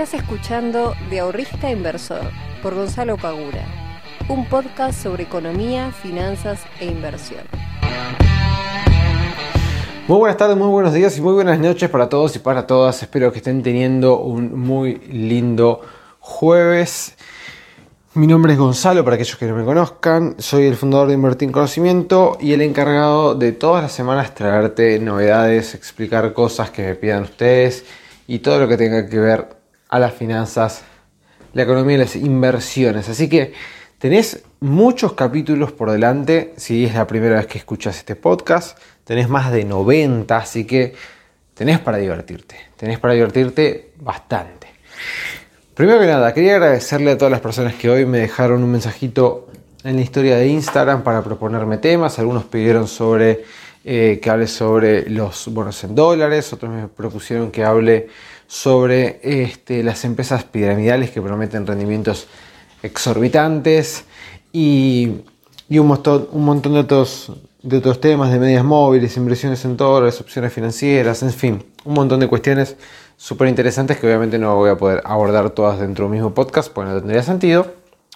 [0.00, 2.22] Estás escuchando De Ahorrista Inversor
[2.62, 3.66] por Gonzalo Pagura,
[4.30, 7.42] un podcast sobre economía, finanzas e inversión.
[10.08, 13.02] Muy buenas tardes, muy buenos días y muy buenas noches para todos y para todas.
[13.02, 15.82] Espero que estén teniendo un muy lindo
[16.18, 17.14] jueves.
[18.14, 20.34] Mi nombre es Gonzalo, para aquellos que no me conozcan.
[20.38, 24.98] Soy el fundador de Invertir en Conocimiento y el encargado de todas las semanas traerte
[24.98, 27.84] novedades, explicar cosas que me pidan ustedes
[28.26, 29.59] y todo lo que tenga que ver
[29.90, 30.82] a las finanzas,
[31.52, 33.08] la economía y las inversiones.
[33.08, 33.52] Así que
[33.98, 38.78] tenés muchos capítulos por delante si es la primera vez que escuchas este podcast.
[39.04, 40.94] Tenés más de 90, así que
[41.54, 42.56] tenés para divertirte.
[42.76, 44.68] Tenés para divertirte bastante.
[45.74, 49.48] Primero que nada, quería agradecerle a todas las personas que hoy me dejaron un mensajito
[49.82, 52.18] en la historia de Instagram para proponerme temas.
[52.18, 53.44] Algunos pidieron sobre
[53.82, 58.08] eh, que hable sobre los bonos en dólares, otros me propusieron que hable
[58.50, 62.26] sobre este, las empresas piramidales que prometen rendimientos
[62.82, 64.06] exorbitantes
[64.52, 65.20] y,
[65.70, 70.20] un, montón, un montón de otros, de otros temas, de medias móviles, inversiones en dólares,
[70.20, 72.74] opciones financieras, en fin, un montón de cuestiones
[73.16, 76.90] súper interesantes que obviamente no voy a poder abordar todas dentro del mismo podcast, porque
[76.90, 77.72] no tendría sentido,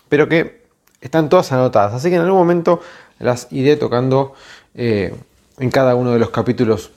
[0.09, 0.65] pero que
[1.01, 2.81] están todas anotadas, así que en algún momento
[3.21, 4.35] las iré tocando
[4.75, 5.15] eh,
[5.61, 6.91] en cada uno de los capítulos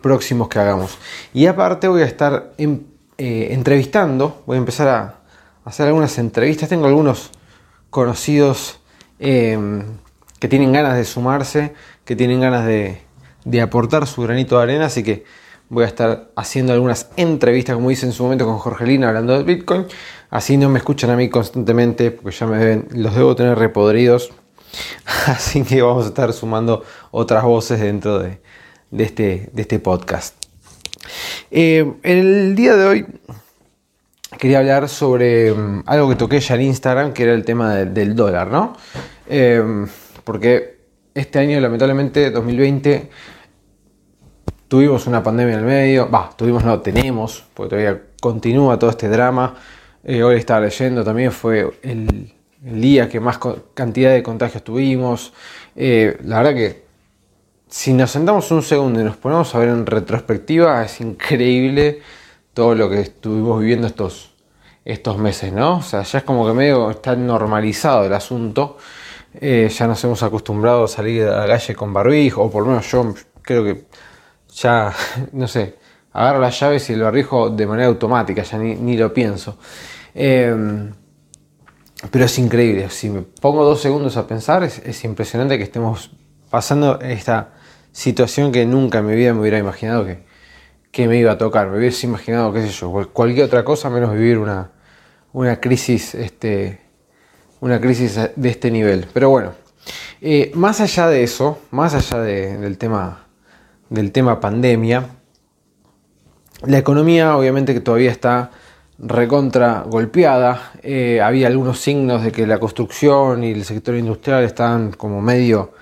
[0.00, 0.98] próximos que hagamos.
[1.32, 5.24] Y aparte voy a estar eh, entrevistando, voy a empezar a
[5.64, 7.30] hacer algunas entrevistas, tengo algunos
[7.90, 8.80] conocidos
[9.18, 9.82] em,
[10.38, 13.00] que tienen ganas de sumarse, que tienen ganas de,
[13.62, 15.24] aportar su granito de arena, así que
[15.68, 19.44] voy a estar haciendo algunas entrevistas, como hice en su momento con Jorgelina hablando de
[19.44, 19.86] Bitcoin,
[20.30, 24.32] así no me escuchan a mí constantemente, porque ya me ven, los debo tener repodridos,
[25.26, 28.40] así que vamos a estar sumando otras voces dentro de,
[28.94, 30.36] de este, de este podcast.
[31.50, 33.06] Eh, en el día de hoy
[34.38, 38.14] quería hablar sobre mm, algo que toqué ya en Instagram, que era el tema del
[38.14, 38.76] dólar, ¿no?
[39.28, 39.86] Eh,
[40.22, 40.78] porque
[41.12, 43.10] este año, lamentablemente, 2020,
[44.68, 49.08] tuvimos una pandemia en el medio, va, tuvimos, no, tenemos, porque todavía continúa todo este
[49.08, 49.56] drama.
[50.04, 52.32] Eh, hoy estaba leyendo también, fue el,
[52.64, 53.38] el, día que más
[53.74, 55.32] cantidad de contagios tuvimos.
[55.74, 56.83] la verdad que
[57.74, 62.02] si nos sentamos un segundo y nos ponemos a ver en retrospectiva, es increíble
[62.52, 64.30] todo lo que estuvimos viviendo estos,
[64.84, 65.78] estos meses, ¿no?
[65.78, 68.78] O sea, ya es como que medio está normalizado el asunto.
[69.40, 72.68] Eh, ya nos hemos acostumbrado a salir a la calle con barbijo, o por lo
[72.68, 73.86] menos yo creo que
[74.54, 74.94] ya,
[75.32, 75.74] no sé,
[76.12, 79.58] agarro las llaves y el barbijo de manera automática, ya ni, lo pienso.
[80.14, 80.92] Em,
[82.08, 86.12] pero es increíble, si me pongo dos segundos a pensar, es impresionante que estemos
[86.48, 87.63] pasando esta
[87.94, 90.18] situación que nunca en mi vida me hubiera imaginado que,
[90.90, 91.70] que me iba a tocar.
[91.70, 94.72] Me hubiese imaginado, qué sé yo, cualquier otra cosa menos vivir una,
[95.32, 96.80] una crisis, este,
[97.60, 99.06] una crisis de este nivel.
[99.14, 99.52] Pero bueno,
[100.20, 103.26] eh, más allá de eso, más allá del, tema,
[103.88, 105.08] del tema pandemia,
[106.66, 108.50] la economía obviamente que todavía está
[108.98, 110.72] recontra golpeada.
[110.82, 115.74] Eh, había algunos signos de que la construcción y el sector industrial estaban como medio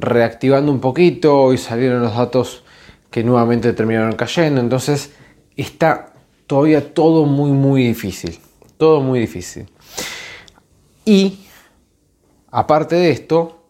[0.00, 2.64] reactivando un poquito y salieron los datos
[3.10, 4.60] que nuevamente terminaron cayendo.
[4.60, 5.12] Entonces
[5.56, 6.12] está
[6.46, 8.38] todavía todo muy, muy difícil.
[8.76, 9.68] Todo muy difícil.
[11.04, 11.40] Y
[12.50, 13.62] aparte de esto,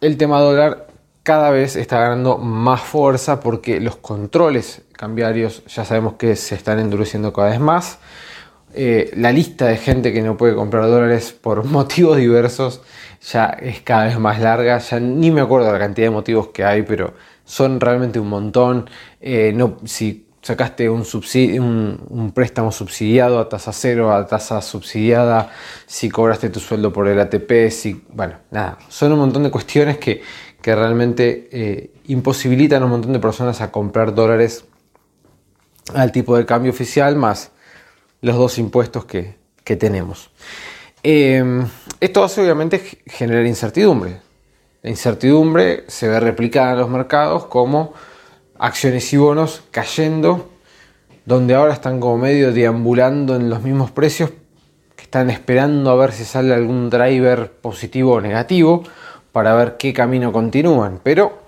[0.00, 0.86] el tema dólar
[1.22, 6.78] cada vez está ganando más fuerza porque los controles cambiarios ya sabemos que se están
[6.78, 7.98] endureciendo cada vez más.
[8.80, 12.80] Eh, la lista de gente que no puede comprar dólares por motivos diversos
[13.20, 16.62] ya es cada vez más larga, ya ni me acuerdo la cantidad de motivos que
[16.64, 18.88] hay, pero son realmente un montón.
[19.20, 21.04] Eh, no, si sacaste un,
[22.08, 25.50] un, préstamo subsidiado a tasa cero, a tasa subsidiada,
[25.84, 29.98] si cobraste tu sueldo por el ATP, si, bueno, nada, son un montón de cuestiones
[29.98, 30.22] que,
[30.62, 34.66] que realmente eh, imposibilitan a un montón de personas a comprar dólares
[35.94, 37.50] al tipo de cambio oficial más
[38.20, 40.30] los dos impuestos que, que tenemos.
[41.02, 41.64] Eh,
[42.00, 44.20] esto hace obviamente generar incertidumbre.
[44.82, 47.94] La incertidumbre se ve replicada en los mercados como
[48.58, 50.50] acciones y bonos cayendo,
[51.24, 54.30] donde ahora están como medio deambulando en los mismos precios,
[54.96, 58.82] que están esperando a ver si sale algún driver positivo o negativo
[59.32, 61.00] para ver qué camino continúan.
[61.02, 61.42] Pero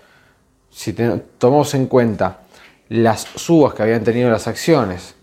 [0.71, 0.95] si
[1.39, 2.41] tomamos en cuenta
[2.89, 5.15] las subas que habían tenido las acciones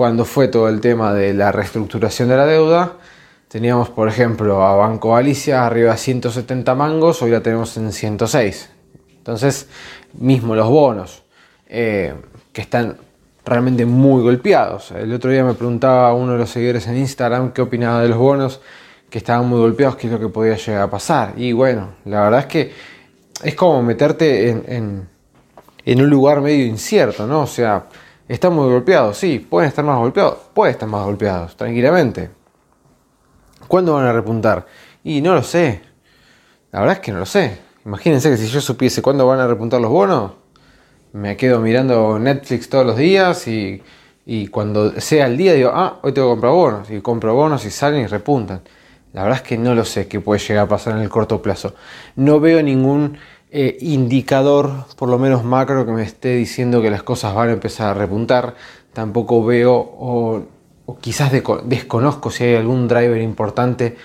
[0.00, 2.94] cuando fue todo el tema de la reestructuración de la deuda,
[3.48, 8.70] Teníamos, por ejemplo, a Banco Galicia arriba a 170 mangos, hoy la tenemos en 106.
[9.18, 9.68] Entonces,
[10.14, 11.22] mismo los bonos,
[11.68, 12.14] eh,
[12.50, 12.96] que están
[13.44, 14.90] realmente muy golpeados.
[14.92, 18.16] El otro día me preguntaba uno de los seguidores en Instagram qué opinaba de los
[18.16, 18.62] bonos
[19.10, 21.34] que estaban muy golpeados, qué es lo que podía llegar a pasar.
[21.36, 22.72] Y bueno, la verdad es que
[23.42, 25.08] es como meterte en,
[25.84, 27.42] en, un lugar medio incierto, ¿no?
[27.42, 27.84] O sea,
[28.34, 32.30] están muy golpeados, sí, pueden estar más golpeados, pueden estar más golpeados, tranquilamente.
[33.66, 34.66] ¿Cuándo van a repuntar?
[35.02, 35.80] Y no lo sé.
[36.70, 37.58] La verdad es que no lo sé.
[37.84, 40.32] Imagínense que si yo supiese cuándo van a repuntar los bonos,
[41.12, 43.82] me quedo mirando Netflix todos los días y,
[44.52, 46.90] cuando sea el día digo, ah, hoy tengo que comprar bonos.
[46.90, 48.62] Y compro bonos y salen y repuntan.
[49.12, 51.42] La verdad es que no lo sé qué puede llegar a pasar en el corto
[51.42, 51.74] plazo.
[52.14, 53.18] No veo ningún
[53.52, 57.52] eh, indicador, por lo menos macro, que me esté diciendo que las cosas van a
[57.52, 58.54] empezar a repuntar.
[58.92, 60.42] Tampoco veo, o,
[61.00, 63.96] quizás desconozco si hay algún driver importante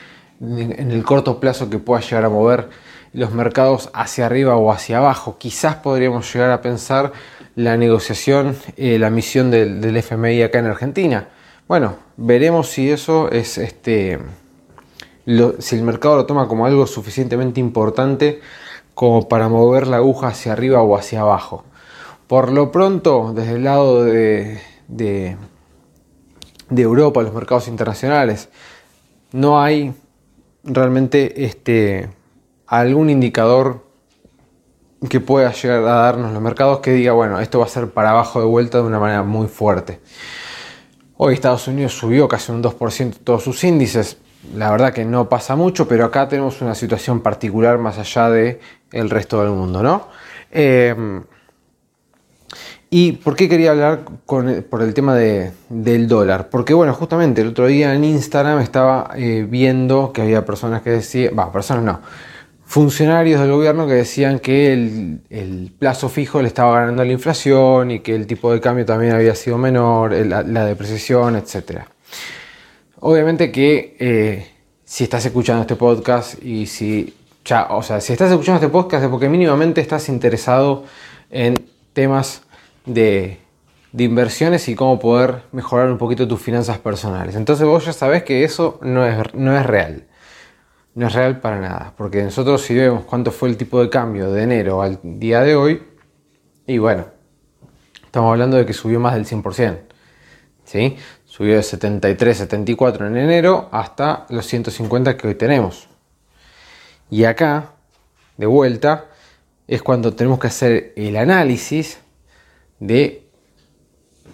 [0.42, 2.70] en el corto plazo que pueda llegar a mover
[3.14, 5.38] los mercados hacia arriba o hacia abajo.
[5.38, 7.14] Quizás podríamos llegar a pensar
[7.56, 11.30] la negociación, eh, la misión del, del, FMI acá en Argentina.
[11.68, 14.20] Bueno, veremos si eso es este,
[15.60, 18.42] si el mercado lo toma como algo suficientemente importante
[18.96, 21.64] como para mover la aguja hacia arriba o hacia abajo.
[22.28, 25.38] Por lo pronto, desde el lado de, de,
[26.70, 28.50] de Europa, los mercados internacionales,
[29.32, 29.94] no hay
[30.64, 32.10] realmente este,
[32.66, 33.86] algún indicador
[35.10, 38.12] que pueda llegar a darnos los mercados que diga, bueno, esto va a ser para
[38.12, 40.00] abajo de vuelta de una manera muy fuerte.
[41.18, 44.18] Hoy Estados Unidos subió casi un 2% todos sus índices.
[44.56, 48.60] La verdad que no pasa mucho, pero acá tenemos una situación particular más allá de
[48.96, 50.08] el resto del mundo, ¿no?
[50.52, 50.96] Eh,
[52.90, 56.50] ¿Y por qué quería hablar por el tema del dólar?
[56.50, 60.92] Porque bueno, justamente el otro día en Instagram estaba eh, viendo que había personas que
[60.92, 62.02] decían, va, personas no,
[62.64, 68.00] funcionarios del gobierno que decían que el, plazo fijo le estaba ganando la inflación y
[68.00, 71.82] que el tipo de cambio también había sido menor, la, depreciación, etc.
[73.02, 74.48] Obviamente que eh,
[74.86, 77.14] si estás escuchando este podcast y si
[77.46, 80.84] ya, o sea, si estás escuchando este podcast es porque mínimamente estás interesado
[81.30, 81.54] en
[81.94, 82.42] temas
[82.86, 83.40] de,
[83.96, 87.36] inversiones y cómo poder mejorar un poquito tus finanzas personales.
[87.36, 90.06] Entonces vos ya sabés que eso no es, no es real.
[90.96, 91.94] No es real para nada.
[91.96, 95.56] Porque nosotros si vemos cuánto fue el tipo de cambio de enero al día de
[95.56, 95.84] hoy,
[96.66, 97.06] y bueno,
[98.04, 99.78] estamos hablando de que subió más del 100%.
[100.64, 100.98] ¿sí?
[101.26, 105.88] Subió de 73, 74 en enero hasta los 150 que hoy tenemos.
[107.10, 107.74] Y acá,
[108.38, 109.06] de vuelta,
[109.68, 112.00] es cuando tenemos que hacer el análisis
[112.80, 113.28] de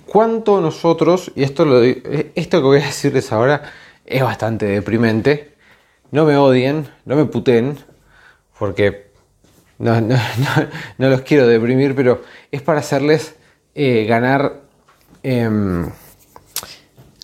[0.05, 3.63] cuánto nosotros, y esto, lo, esto que voy a decirles ahora
[4.05, 5.55] es bastante deprimente,
[6.11, 7.77] no me odien, no me puten,
[8.59, 9.11] porque
[9.79, 9.99] no,
[10.97, 12.21] los quiero deprimir, pero
[12.51, 13.35] es para hacerles
[13.73, 14.61] eh, ganar,
[15.23, 15.89] em,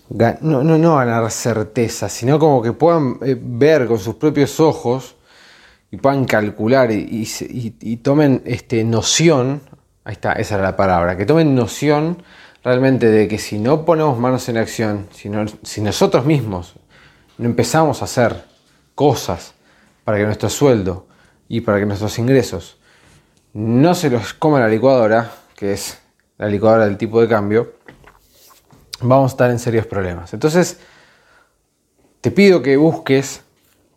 [0.10, 5.17] no, no, no ganar certeza, sino como que puedan eh, ver con sus propios ojos
[5.92, 9.62] y puedan calcular y, tomen este, noción
[10.08, 11.18] Ahí está, esa era la palabra.
[11.18, 12.24] Que tomen noción
[12.64, 15.30] realmente de que si no ponemos manos en acción, si,
[15.64, 16.76] si nosotros mismos
[17.38, 18.46] no empezamos a hacer
[18.96, 19.54] cosas
[20.06, 21.08] para que nuestro sueldo
[21.50, 22.80] y para que nuestros ingresos
[23.52, 26.00] no se los coma la licuadora, que es
[26.38, 27.74] la licuadora del tipo de cambio,
[29.02, 30.34] vamos a estar en serios problemas.
[30.34, 30.80] Entonces,
[32.22, 33.42] te pido que busques,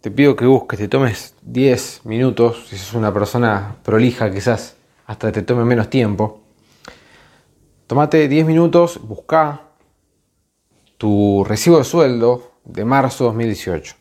[0.01, 4.77] te pido que busques, te tomes 10 minutos, si sos una persona prolija quizás,
[5.07, 6.41] hasta te tome menos tiempo.
[7.87, 9.63] Tómate 10 minutos, busca
[10.97, 13.97] tu recibo de sueldo de marzo 2018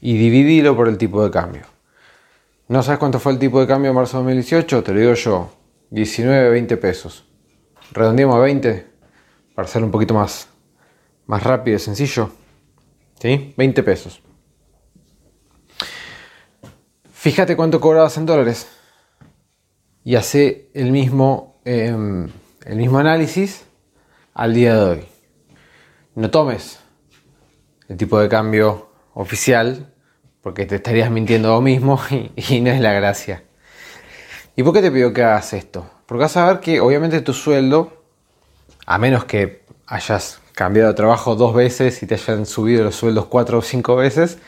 [0.00, 1.62] y dividilo por el tipo de cambio.
[2.68, 4.82] ¿No sabes cuánto fue el tipo de cambio de marzo 2018?
[4.82, 5.50] Te lo digo yo,
[5.90, 7.24] 19, 20 pesos.
[7.92, 8.86] Redondeamos a 20
[9.54, 10.48] para ser un poquito más,
[11.26, 12.30] más rápido y sencillo.
[13.20, 13.54] ¿Sí?
[13.56, 14.25] 20 pesos.
[17.26, 18.68] Fíjate cuánto cobrabas en dólares
[20.04, 22.28] y hace el mismo, em,
[22.64, 23.64] el mismo análisis
[24.32, 25.04] al día de hoy.
[26.14, 26.78] No tomes
[27.88, 29.92] el tipo de cambio oficial
[30.40, 32.00] porque te estarías mintiendo a vos mismo
[32.36, 33.42] y, no es la gracia.
[34.54, 35.84] ¿Y por qué te pido que hagas esto?
[36.06, 38.04] Porque vas a ver que obviamente tu sueldo,
[38.86, 43.26] a menos que hayas cambiado de trabajo dos veces y te hayan subido los sueldos
[43.26, 44.38] cuatro o cinco veces,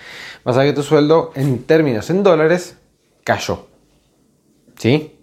[0.49, 2.79] vas a ver que tu sueldo en términos en dólares
[3.23, 3.67] cayó.
[4.79, 5.19] ¿Sí?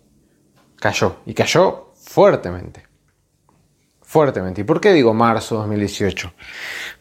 [0.80, 1.16] cayó.
[1.26, 2.86] Y cayó fuertemente.
[4.04, 4.62] Fuertemente.
[4.62, 6.32] ¿Y por qué digo marzo 2018?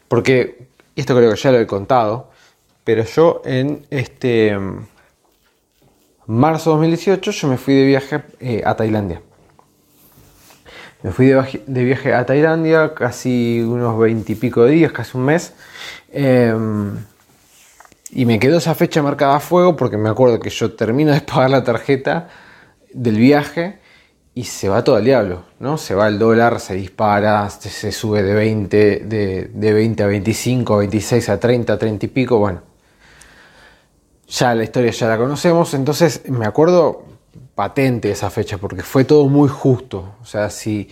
[0.07, 2.31] Porque, esto creo que ya lo he contado,
[2.83, 4.57] pero yo en este
[6.25, 9.21] marzo 2018 yo me fui de viaje eh, a Tailandia.
[11.03, 15.53] Me fui de viaje, a Tailandia, casi unos veintipico días, casi un mes.
[16.11, 16.97] Em,
[18.11, 21.21] y me quedó esa fecha marcada a fuego porque me acuerdo que yo termino de
[21.21, 22.29] pagar la tarjeta
[22.93, 23.79] del viaje
[24.33, 25.77] y se va todo al diablo, ¿no?
[25.77, 30.77] Se va el dólar, se dispara, se, sube de 20, de, de 20 a 25,
[30.77, 32.61] 26 a 30, 30 y pico, bueno.
[34.27, 37.05] Ya la historia ya la conocemos, entonces me acuerdo
[37.55, 40.15] patente esa fecha porque fue todo muy justo.
[40.21, 40.89] O sea, si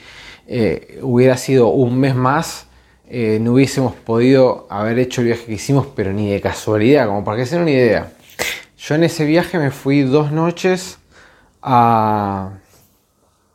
[0.47, 2.67] eh, hubiera sido un mes más,
[3.15, 7.23] eh, no hubiésemos podido haber hecho el viaje que hicimos, pero ni de casualidad, como
[7.23, 8.11] para que se den una idea.
[8.77, 10.97] Yo en ese viaje me fui dos noches
[11.61, 12.53] a...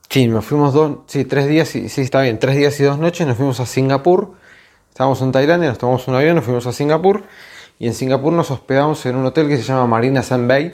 [0.09, 2.99] Sí, nos fuimos dos, sí, tres días, sí, sí, está bien, tres días y dos
[2.99, 4.35] noches, nos fuimos a Singapur.
[4.89, 7.25] Estábamos en Tailandia, nos tomamos un avión, nos fuimos a Singapur
[7.79, 10.73] y en Singapur nos hospedamos en un hotel que se llama Marina Sand Bay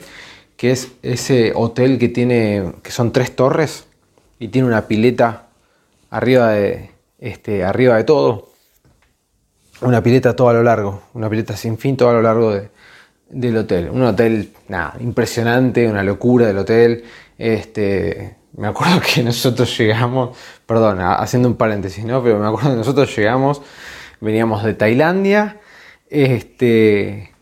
[0.57, 3.85] que es ese hotel que tiene, que son tres torres
[4.39, 5.47] y tiene una pileta
[6.09, 8.54] arriba de, este, arriba de todo.
[9.81, 12.57] Una pileta todo a lo largo, una pileta sin fin todo a lo largo
[13.29, 13.89] del hotel.
[13.89, 17.03] Un hotel, nada, impresionante, una locura del hotel.
[17.37, 22.23] Este, me acuerdo que nosotros llegamos, perdón, haciendo un paréntesis, ¿no?
[22.23, 23.61] Pero me acuerdo que nosotros llegamos,
[24.21, 25.59] veníamos de Tailandia,
[26.09, 27.33] este,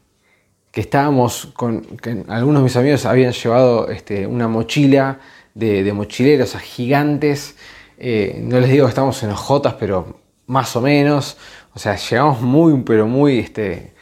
[0.71, 5.19] que estábamos con, que algunos de mis amigos habían llevado este, una mochila
[5.53, 7.55] de, mochileros a gigantes.
[7.99, 11.37] Eh, no les digo que estamos en ojotas, pero más o menos.
[11.75, 13.93] O sea, llegamos muy, pero muy, este,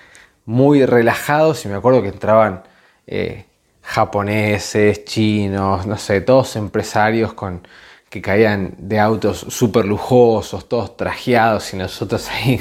[0.46, 2.64] muy relajados y me acuerdo que entraban
[3.08, 3.46] eh,
[3.82, 7.62] japoneses, chinos, no sé, todos empresarios con,
[8.12, 12.60] que caían de autos súper lujosos, todos trajeados y nosotros ahí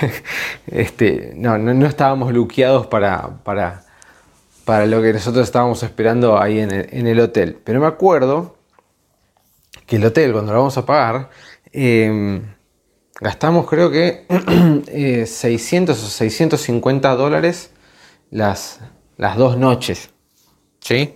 [0.66, 3.84] este, no, no, estábamos luqueados para, para,
[4.64, 6.72] para, lo que nosotros estábamos esperando ahí en
[7.06, 7.58] el, hotel.
[7.62, 8.56] Pero me acuerdo
[9.86, 11.28] que el hotel, cuando lo vamos a pagar,
[11.72, 12.42] em,
[13.20, 14.26] gastamos creo que
[15.26, 17.70] 600 o 650 dólares
[18.30, 18.80] las,
[19.16, 20.10] las dos noches.
[20.80, 21.14] ¿Sí?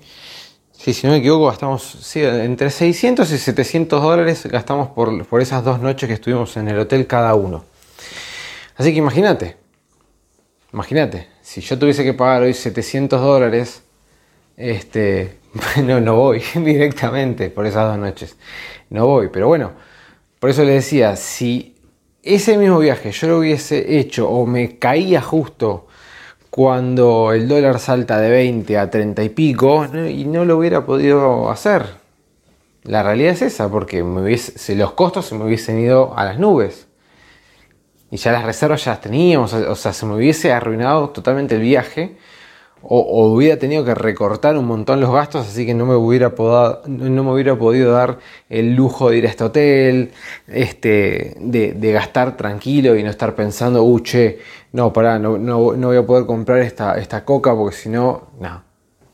[0.72, 5.62] Sí, si no me equivoco, gastamos entre 600 y 700 dólares gastamos por, por, esas
[5.62, 7.66] dos noches que estuvimos en el hotel cada uno.
[8.76, 9.58] Así que imagínate,
[10.72, 13.82] imagínate, si yo tuviese que pagar hoy 700 dólares,
[14.56, 15.36] este,
[15.84, 18.36] no, no voy directamente por esas dos noches.
[18.88, 19.72] No voy, pero bueno,
[20.38, 21.76] por eso le decía, si
[22.22, 25.86] ese mismo viaje yo lo hubiese hecho o me caía justo
[26.50, 31.48] cuando el dólar salta de 20 a 30 y pico y no lo hubiera podido
[31.50, 31.86] hacer.
[32.82, 36.38] La realidad es esa, porque me hubiese, los costos se me hubiesen ido a las
[36.38, 36.88] nubes.
[38.10, 41.60] Y ya las reservas ya las teníamos, o sea, se me hubiese arruinado totalmente el
[41.60, 42.16] viaje
[42.82, 46.32] o, hubiera tenido que recortar un montón los gastos, así que no me hubiera,
[46.86, 48.18] no me hubiera podido dar
[48.48, 50.12] el lujo de ir a este hotel,
[50.46, 54.38] este, de, gastar tranquilo y no estar pensando, uh, che,
[54.72, 58.62] no, pará, no, no, voy a poder comprar esta, esta coca porque si no, no,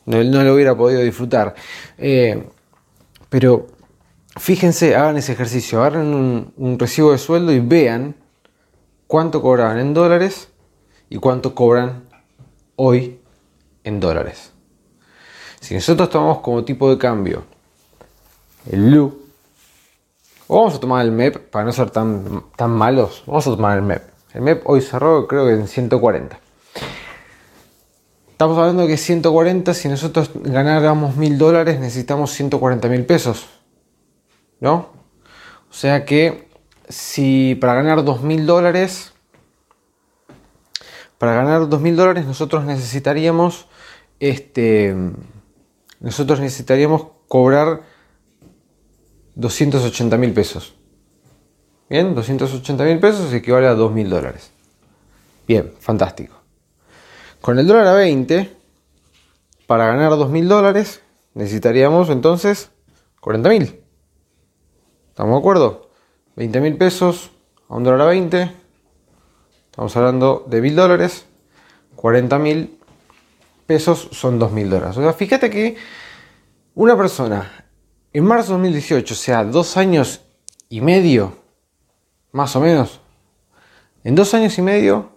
[0.06, 1.54] no, lo hubiera podido disfrutar.
[1.98, 2.44] Eh,
[3.28, 3.66] pero
[4.36, 8.14] fíjense, hagan ese ejercicio, agarren un, un recibo de sueldo y vean
[9.08, 10.50] cuánto cobraban en dólares
[11.08, 12.04] y cuánto cobran
[12.76, 13.18] hoy
[13.86, 14.52] en dólares.
[15.60, 17.44] Si nosotros tomamos como tipo de cambio
[18.70, 19.22] el blue,
[20.48, 23.78] o vamos a tomar el MEP para no ser tan, tan malos, vamos a tomar
[23.78, 24.02] el MEP.
[24.34, 26.38] El MEP hoy cerró creo que en 140.
[28.32, 33.46] Estamos hablando que 140, si nosotros ganáramos mil dólares, necesitamos 140 mil pesos.
[34.60, 34.90] ¿No?
[35.70, 36.48] O sea que
[36.88, 39.12] si para ganar 2 mil dólares,
[41.18, 43.68] para ganar 2 mil dólares nosotros necesitaríamos
[44.20, 44.94] este,
[46.00, 47.82] nosotros necesitaríamos cobrar
[49.34, 50.74] 280 mil pesos.
[51.88, 54.50] Bien, 280 mil pesos equivale a 2 mil dólares.
[55.46, 56.34] Bien, fantástico.
[57.40, 58.56] Con el dólar a 20,
[59.66, 61.00] para ganar 2 mil dólares,
[61.34, 62.70] necesitaríamos entonces
[63.20, 63.80] 40 mil.
[65.10, 65.90] ¿Estamos de acuerdo?
[66.36, 67.30] 20 mil pesos
[67.68, 68.52] a un dólar a 20.
[69.70, 71.26] Estamos hablando de mil dólares.
[71.94, 72.75] 40 mil
[73.66, 74.96] pesos son 2.000 dólares.
[74.96, 75.76] O sea, fíjate que
[76.74, 77.66] una persona
[78.12, 80.22] en marzo de 2018, o sea, dos años
[80.68, 81.36] y medio,
[82.32, 83.00] más o menos,
[84.04, 85.10] en dos años y medio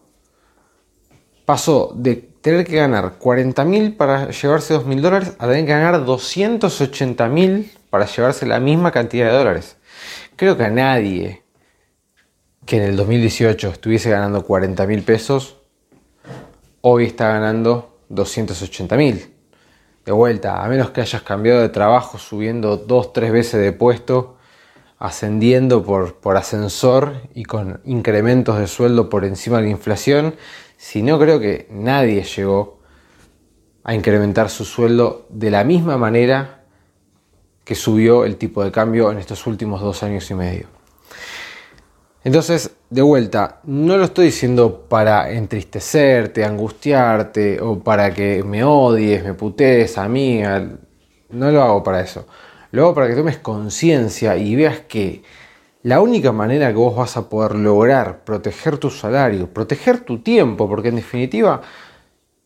[1.45, 7.71] pasó de tener que ganar 40.000 para llevarse 2.000 dólares a tener que ganar 280.000
[7.89, 9.77] para llevarse la misma cantidad de dólares.
[10.35, 11.43] Creo que a nadie
[12.65, 15.57] que en el 2018 estuviese ganando 40.000 pesos,
[16.81, 19.33] hoy está ganando 280 mil.
[20.05, 24.37] De vuelta, a menos que hayas cambiado de trabajo subiendo dos, tres veces de puesto,
[24.97, 30.35] ascendiendo por, por ascensor y con incrementos de sueldo por encima de la inflación,
[30.77, 32.79] si no creo que nadie llegó
[33.83, 36.63] a incrementar su sueldo de la misma manera
[37.63, 40.67] que subió el tipo de cambio en estos últimos dos años y medio.
[42.23, 49.23] Entonces, de vuelta, no lo estoy diciendo para entristecerte, angustiarte o para que me odies,
[49.23, 50.41] me putees a mí,
[51.29, 52.25] no lo hago para eso.
[52.71, 55.23] Lo hago para que tomes conciencia y veas que
[55.83, 60.67] la única manera que vos vas a poder lograr proteger tu salario, proteger tu tiempo,
[60.67, 61.61] porque en definitiva,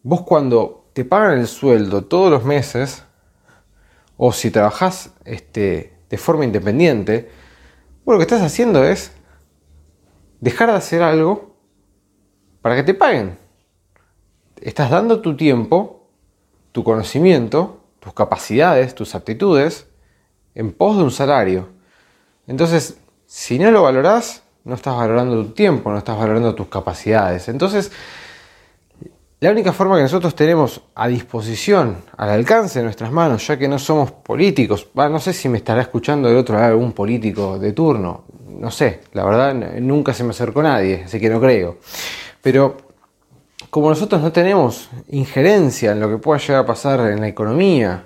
[0.04, 3.04] vos cuando te pagan el sueldo todos los meses,
[4.18, 7.30] o si trabajás este, de forma independiente,
[8.06, 9.12] lo que estás haciendo es
[10.44, 11.56] dejar de hacer algo
[12.62, 13.38] para que te paguen.
[14.60, 16.10] Estás dando tu tiempo,
[16.74, 19.88] tu conocimiento, tus capacidades, tus aptitudes
[20.54, 21.70] en pos de un salario.
[22.46, 27.48] Entonces, si no lo valorás, no estás valorando tu tiempo, no estás valorando tus capacidades.
[27.48, 27.94] Entonces,
[29.40, 33.70] la única forma que nosotros tenemos a disposición, al alcance de nuestras manos, ya que
[33.70, 37.72] no somos políticos, no sé si me estará escuchando del otro lado algún político de
[37.72, 38.26] turno,
[38.58, 41.78] no sé, la verdad nunca se me acercó nadie, así que no creo.
[42.42, 42.78] Pero
[43.70, 48.06] como nosotros no tenemos injerencia en lo que pueda llegar a pasar en la economía,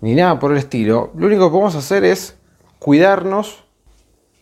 [0.00, 2.36] ni nada por el estilo, lo único que podemos hacer es
[2.78, 3.64] cuidarnos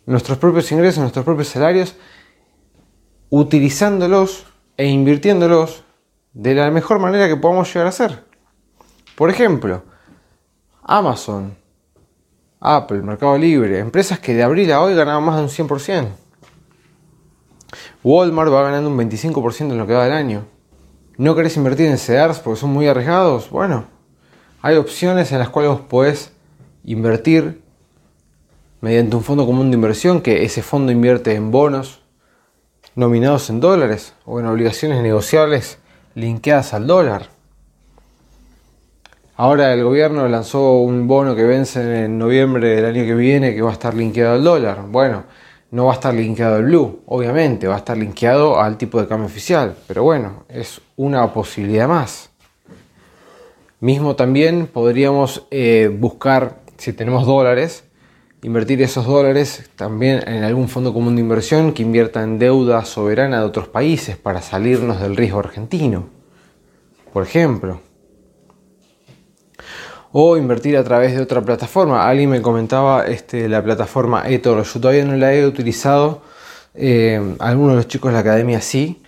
[0.06, 1.96] nuestros propios ingresos, nuestros propios salarios,
[3.30, 4.46] utilizándolos
[4.76, 5.84] e invirtiéndolos
[6.32, 8.24] de la mejor manera que podamos llegar a hacer.
[9.16, 9.82] Por ejemplo,
[10.82, 11.56] Amazon
[12.60, 16.08] Apple, Mercado Libre, empresas que de abril a hoy ganaban más de un 100%.
[18.02, 20.44] Walmart va ganando un 25% en lo que va del año.
[21.16, 23.50] ¿No querés invertir en CEDARS porque son muy arriesgados?
[23.50, 23.86] Bueno,
[24.62, 26.32] hay opciones en las cuales vos podés
[26.84, 27.60] invertir
[28.80, 32.02] mediante un fondo común de inversión que ese fondo invierte en bonos
[32.94, 35.78] nominados en dólares o en obligaciones negociables
[36.14, 37.37] linkeadas al dólar.
[39.40, 43.62] Ahora el gobierno lanzó un bono que vence en noviembre del año que viene que
[43.62, 44.86] va a estar linkeado al dólar.
[44.88, 45.26] Bueno,
[45.70, 49.06] no va a estar linkeado al blue, obviamente, va a estar linkeado al tipo de
[49.06, 49.76] cambio oficial.
[49.86, 52.30] Pero bueno, es una posibilidad más.
[53.78, 57.84] Mismo también podríamos eh, buscar, si tenemos dólares,
[58.42, 63.38] invertir esos dólares también en algún fondo común de inversión que invierta en deuda soberana
[63.38, 66.08] de otros países para salirnos del riesgo argentino.
[67.12, 67.87] Por ejemplo
[70.12, 72.08] o invertir a través de otra plataforma.
[72.08, 76.22] Alguien me comentaba este, la plataforma eToro, yo todavía no la he utilizado,
[76.74, 79.02] eh, algunos de los chicos de la academia sí,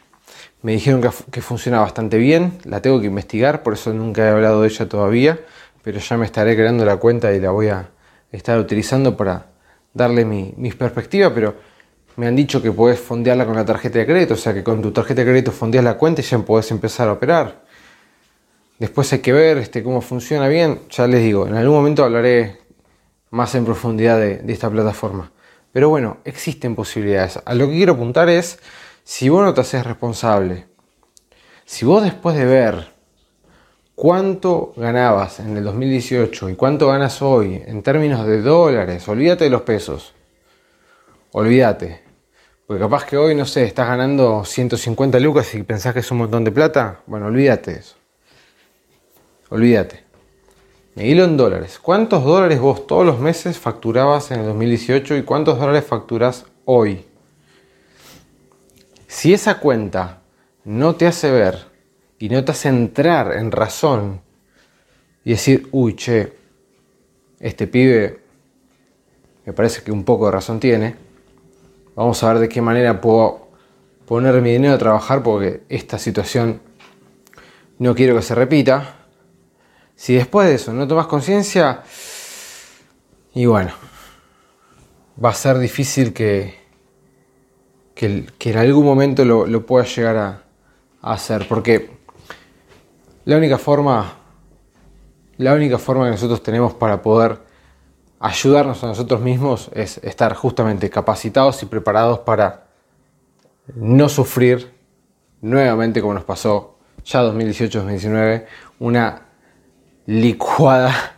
[0.63, 4.63] me dijeron que, funciona bastante bien, la tengo que investigar, por eso nunca he hablado
[4.63, 5.41] de ella todavía,
[5.83, 7.89] pero ya me estaré creando la cuenta y la voy a
[8.31, 9.47] estar utilizando para
[9.95, 11.55] darle mi, mis perspectivas, pero
[12.17, 14.83] me han dicho que podés fondearla con la tarjeta de crédito, o sea que con
[14.83, 17.70] tu tarjeta de crédito fondeas la cuenta y ya podés empezar a operar.
[18.81, 20.81] Después hay que ver este, cómo funciona bien.
[20.89, 22.61] Ya les digo, en algún momento hablaré
[23.29, 25.33] más en profundidad de, esta plataforma.
[25.71, 27.39] Pero bueno, existen posibilidades.
[27.45, 28.59] A lo que quiero apuntar es,
[29.05, 30.65] si vos no te haces responsable,
[31.67, 32.89] si vos después de ver
[33.95, 39.51] cuánto ganabas en el 2018 y cuánto ganas hoy en términos de dólares, olvídate de
[39.51, 40.15] los pesos.
[41.33, 42.01] Olvídate.
[42.67, 46.17] Porque capaz que hoy, no sé, estás ganando 150 lucas y pensás que es un
[46.17, 47.01] montón de plata.
[47.07, 48.00] Bueno, olvídate de eso.
[49.51, 50.05] Olvídate.
[50.95, 51.81] Medilo en dólares.
[51.81, 57.05] ¿Cuántos dólares vos todos los meses facturabas en el 2018 y cuántos dólares facturas hoy?
[59.09, 60.23] Si esa cuenta
[60.65, 61.67] no te hace ver
[62.21, 64.21] y no te hace entrar en razón
[65.25, 66.33] y decir, uy, che,
[67.41, 68.21] este pibe
[69.47, 70.95] me parece que un poco de razón tiene,
[71.97, 73.49] vamos a ver de qué manera puedo
[74.07, 76.61] poner mi dinero a trabajar porque esta situación
[77.79, 79.00] no quiero que se repita
[80.01, 81.83] si después de eso no tomas conciencia,
[83.35, 83.73] y bueno,
[85.23, 86.59] va a ser difícil que,
[87.95, 90.43] que, en algún momento lo, lo puedas llegar a,
[91.03, 91.99] hacer, porque
[93.27, 94.15] la única forma,
[95.37, 97.37] la única forma que nosotros tenemos para poder
[98.21, 102.69] ayudarnos a nosotros mismos es estar justamente capacitados y preparados para
[103.75, 104.73] no sufrir
[105.43, 108.47] nuevamente como nos pasó ya 2018-2019
[108.79, 109.27] una
[110.07, 111.17] licuada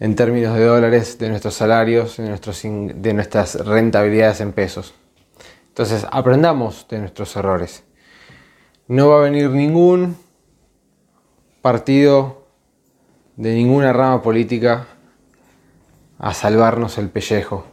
[0.00, 4.94] en términos de dólares de nuestros salarios, de, nuestras rentabilidades en pesos.
[5.68, 7.84] Entonces, aprendamos de nuestros errores.
[8.86, 10.16] No va a venir ningún
[11.62, 12.46] partido
[13.36, 14.86] de ninguna rama política
[16.18, 17.64] a salvarnos el pellejo.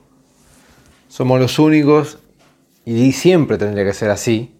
[1.07, 2.19] Somos los únicos,
[2.85, 4.55] y siempre tendría que ser así,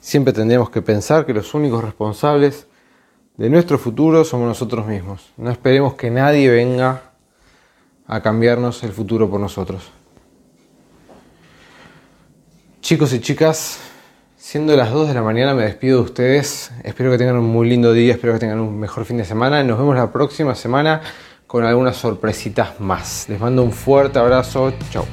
[0.00, 2.68] siempre tendríamos que pensar que los únicos responsables
[3.36, 5.30] de nuestro futuro somos nosotros mismos.
[5.36, 7.02] No esperemos que nadie venga
[8.06, 9.90] a cambiarnos el futuro por nosotros.
[12.80, 13.80] Chicos y chicas,
[14.36, 16.70] siendo las 2 de la mañana me despido de ustedes.
[16.84, 19.62] Espero que tengan un muy lindo día, espero que tengan un mejor fin de semana.
[19.64, 21.02] Nos vemos la próxima semana
[21.46, 23.28] con algunas sorpresitas más.
[23.28, 24.72] Les mando un fuerte abrazo.
[24.90, 25.04] Chao.